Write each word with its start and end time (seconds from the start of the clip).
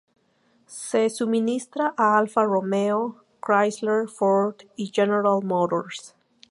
Se 0.65 1.09
suministra 1.11 1.93
a 1.95 2.17
Alfa 2.17 2.43
Romeo, 2.43 3.23
Chrysler, 3.39 4.07
Ford 4.09 4.63
y 4.75 4.87
General 4.91 5.43
Motors. 5.43 6.15